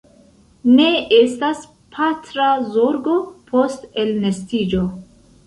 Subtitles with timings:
[0.77, 0.85] Ne
[1.17, 1.61] estas
[1.97, 2.47] patra
[2.79, 3.15] zorgo
[3.53, 4.85] post elnestiĝo.